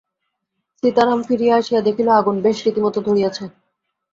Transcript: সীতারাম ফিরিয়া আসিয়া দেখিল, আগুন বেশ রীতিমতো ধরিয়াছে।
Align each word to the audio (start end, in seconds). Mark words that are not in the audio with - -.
সীতারাম 0.83 1.19
ফিরিয়া 1.23 1.55
আসিয়া 1.57 1.81
দেখিল, 1.81 2.07
আগুন 2.19 2.35
বেশ 2.45 2.57
রীতিমতো 2.65 2.99
ধরিয়াছে। 3.07 3.43